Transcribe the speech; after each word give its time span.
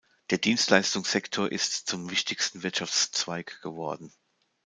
Der 0.31 0.39
Dienstleistungssektor 0.39 1.51
ist 1.51 1.85
zum 1.87 2.09
wichtigsten 2.09 2.63
Wirtschaftszweig 2.63 3.61
geworden. 3.61 4.11